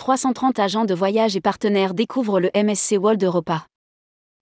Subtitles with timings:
[0.00, 3.66] 330 agents de voyage et partenaires découvrent le MSC World Europa.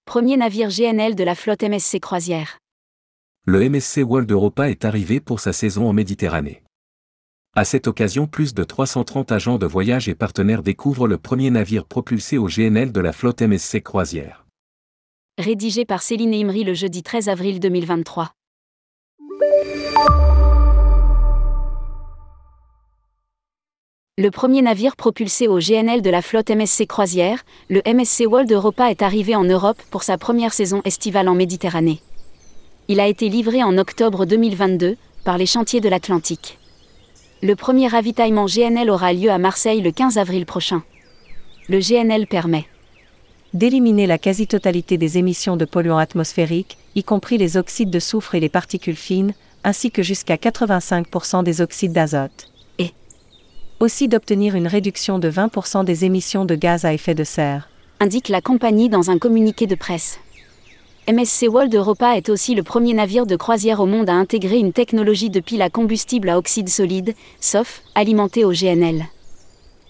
[0.04, 2.58] Premier navire GNL de la flotte MSC Croisière.
[3.44, 6.62] Le MSC World Europa est arrivé pour sa saison en Méditerranée.
[7.56, 11.86] À cette occasion, plus de 330 agents de voyage et partenaires découvrent le premier navire
[11.86, 14.46] propulsé au GNL de la flotte MSC Croisière.
[15.38, 18.30] Rédigé par Céline Imri le jeudi 13 avril 2023.
[24.20, 28.90] Le premier navire propulsé au GNL de la flotte MSC Croisière, le MSC World Europa
[28.90, 32.00] est arrivé en Europe pour sa première saison estivale en Méditerranée.
[32.88, 36.58] Il a été livré en octobre 2022 par les chantiers de l'Atlantique.
[37.44, 40.82] Le premier ravitaillement GNL aura lieu à Marseille le 15 avril prochain.
[41.68, 42.66] Le GNL permet
[43.54, 48.40] d'éliminer la quasi-totalité des émissions de polluants atmosphériques, y compris les oxydes de soufre et
[48.40, 52.48] les particules fines, ainsi que jusqu'à 85% des oxydes d'azote
[53.80, 57.68] aussi d'obtenir une réduction de 20% des émissions de gaz à effet de serre.
[58.00, 60.18] Indique la compagnie dans un communiqué de presse.
[61.08, 64.72] MSC World Europa est aussi le premier navire de croisière au monde à intégrer une
[64.72, 69.06] technologie de pile à combustible à oxyde solide, SOF, alimenté au GNL.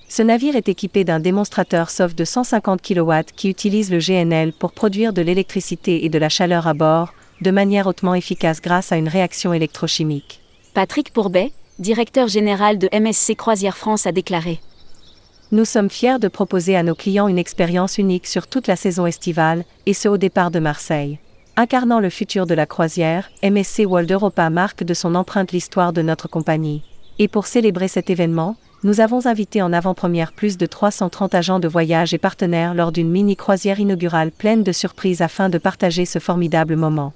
[0.08, 4.72] Ce navire est équipé d'un démonstrateur SOF de 150 kW qui utilise le GNL pour
[4.72, 8.96] produire de l'électricité et de la chaleur à bord, de manière hautement efficace grâce à
[8.96, 10.40] une réaction électrochimique.
[10.72, 14.60] Patrick Pourbet, directeur général de MSC Croisière France, a déclaré.
[15.52, 19.06] Nous sommes fiers de proposer à nos clients une expérience unique sur toute la saison
[19.06, 21.18] estivale, et ce au départ de Marseille.
[21.56, 26.02] Incarnant le futur de la croisière, MSC World Europa marque de son empreinte l'histoire de
[26.02, 26.82] notre compagnie.
[27.18, 31.66] Et pour célébrer cet événement, nous avons invité en avant-première plus de 330 agents de
[31.66, 36.76] voyage et partenaires lors d'une mini-croisière inaugurale pleine de surprises afin de partager ce formidable
[36.76, 37.12] moment.